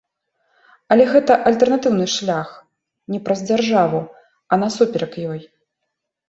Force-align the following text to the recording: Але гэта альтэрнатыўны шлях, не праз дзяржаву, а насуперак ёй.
Але 0.93 1.03
гэта 1.13 1.35
альтэрнатыўны 1.49 2.07
шлях, 2.13 2.49
не 3.17 3.21
праз 3.27 3.39
дзяржаву, 3.51 4.01
а 4.11 4.53
насуперак 4.65 5.13
ёй. 5.35 5.39